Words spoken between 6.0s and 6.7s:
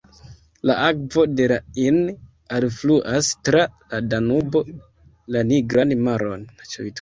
Maron.